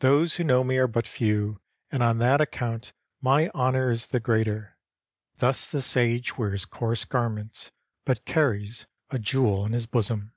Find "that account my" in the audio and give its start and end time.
2.18-3.48